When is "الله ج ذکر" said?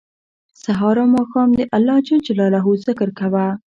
1.75-3.09